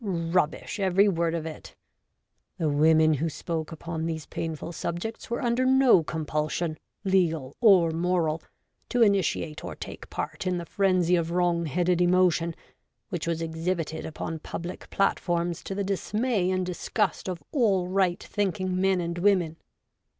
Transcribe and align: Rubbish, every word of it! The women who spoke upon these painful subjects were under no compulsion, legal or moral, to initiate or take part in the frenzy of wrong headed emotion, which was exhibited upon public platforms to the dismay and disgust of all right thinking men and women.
Rubbish, 0.03 0.79
every 0.79 1.07
word 1.07 1.35
of 1.35 1.45
it! 1.45 1.75
The 2.57 2.69
women 2.71 3.13
who 3.13 3.29
spoke 3.29 3.71
upon 3.71 4.07
these 4.07 4.25
painful 4.25 4.71
subjects 4.71 5.29
were 5.29 5.43
under 5.43 5.63
no 5.63 6.01
compulsion, 6.01 6.79
legal 7.03 7.55
or 7.61 7.91
moral, 7.91 8.41
to 8.89 9.03
initiate 9.03 9.63
or 9.63 9.75
take 9.75 10.09
part 10.09 10.47
in 10.47 10.57
the 10.57 10.65
frenzy 10.65 11.15
of 11.15 11.29
wrong 11.29 11.67
headed 11.67 12.01
emotion, 12.01 12.55
which 13.09 13.27
was 13.27 13.43
exhibited 13.43 14.03
upon 14.03 14.39
public 14.39 14.89
platforms 14.89 15.61
to 15.65 15.75
the 15.75 15.83
dismay 15.83 16.49
and 16.49 16.65
disgust 16.65 17.29
of 17.29 17.43
all 17.51 17.87
right 17.87 18.23
thinking 18.23 18.81
men 18.81 18.99
and 19.01 19.19
women. 19.19 19.55